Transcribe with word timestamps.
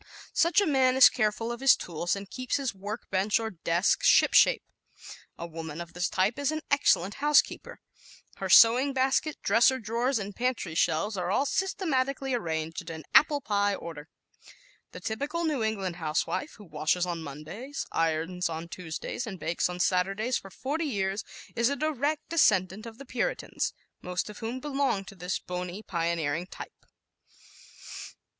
Such 0.33 0.59
a 0.59 0.65
man 0.65 0.95
is 0.95 1.09
careful 1.09 1.51
of 1.51 1.59
his 1.59 1.75
tools 1.75 2.15
and 2.15 2.27
keeps 2.27 2.55
his 2.55 2.73
work 2.73 3.07
bench 3.11 3.39
or 3.39 3.51
desk 3.51 4.01
"shipshape." 4.01 4.63
A 5.37 5.45
woman 5.45 5.79
of 5.79 5.93
this 5.93 6.09
type 6.09 6.39
is 6.39 6.51
an 6.51 6.61
excellent 6.71 7.13
housekeeper. 7.21 7.81
Her 8.37 8.49
sewing 8.49 8.93
basket, 8.93 9.37
dresser 9.43 9.77
drawers 9.77 10.17
and 10.17 10.35
pantry 10.35 10.73
shelves 10.73 11.17
are 11.17 11.29
all 11.29 11.45
systematically 11.45 12.33
arranged 12.33 12.89
in 12.89 13.03
apple 13.13 13.41
pie 13.41 13.75
order. 13.75 14.09
The 14.91 14.99
typical 15.01 15.43
New 15.45 15.61
England 15.63 15.97
housewife, 15.97 16.53
who 16.53 16.65
washes 16.65 17.05
on 17.05 17.21
Mondays, 17.21 17.85
irons 17.91 18.49
on 18.49 18.69
Tuesdays 18.69 19.27
and 19.27 19.39
bakes 19.39 19.69
on 19.69 19.79
Saturdays 19.79 20.35
for 20.35 20.49
forty 20.49 20.85
years, 20.85 21.23
is 21.55 21.69
a 21.69 21.75
direct 21.75 22.27
descendant 22.27 22.87
of 22.87 22.97
the 22.97 23.05
Puritans, 23.05 23.71
most 24.01 24.31
of 24.31 24.39
whom 24.39 24.59
belong 24.59 25.05
to 25.05 25.13
this 25.15 25.37
bony, 25.37 25.83
pioneering 25.83 26.47
type. 26.47 26.87